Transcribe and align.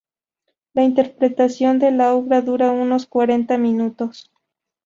La 0.73 0.81
interpretación 0.81 1.77
de 1.77 1.91
la 1.91 2.15
obra 2.15 2.41
dura 2.41 2.71
unos 2.71 3.05
cuarenta 3.05 3.59
minutos. 3.59 4.31